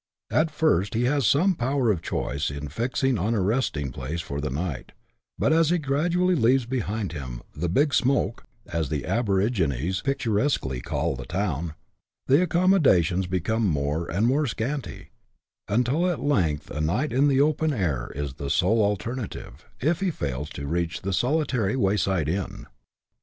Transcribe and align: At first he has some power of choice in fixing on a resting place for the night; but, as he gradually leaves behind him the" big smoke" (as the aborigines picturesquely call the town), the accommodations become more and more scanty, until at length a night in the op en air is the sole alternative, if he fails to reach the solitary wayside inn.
At 0.31 0.49
first 0.49 0.95
he 0.95 1.03
has 1.03 1.27
some 1.27 1.53
power 1.53 1.91
of 1.91 2.01
choice 2.01 2.49
in 2.49 2.69
fixing 2.69 3.19
on 3.19 3.35
a 3.35 3.39
resting 3.39 3.91
place 3.91 4.19
for 4.19 4.41
the 4.41 4.49
night; 4.49 4.93
but, 5.37 5.53
as 5.53 5.69
he 5.69 5.77
gradually 5.77 6.33
leaves 6.33 6.65
behind 6.65 7.11
him 7.11 7.43
the" 7.55 7.69
big 7.79 7.93
smoke" 7.93 8.43
(as 8.73 8.89
the 8.89 9.05
aborigines 9.05 10.01
picturesquely 10.01 10.81
call 10.81 11.15
the 11.15 11.27
town), 11.27 11.75
the 12.25 12.41
accommodations 12.41 13.27
become 13.27 13.67
more 13.67 14.09
and 14.09 14.25
more 14.25 14.47
scanty, 14.47 15.11
until 15.67 16.09
at 16.09 16.19
length 16.19 16.71
a 16.71 16.81
night 16.81 17.13
in 17.13 17.27
the 17.27 17.39
op 17.39 17.61
en 17.61 17.71
air 17.71 18.11
is 18.15 18.33
the 18.33 18.49
sole 18.49 18.81
alternative, 18.83 19.67
if 19.79 19.99
he 19.99 20.09
fails 20.09 20.49
to 20.49 20.65
reach 20.65 21.03
the 21.03 21.13
solitary 21.13 21.75
wayside 21.75 22.27
inn. 22.27 22.65